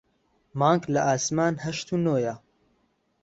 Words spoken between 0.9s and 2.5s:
لە ئاسمان هەشت و نۆیە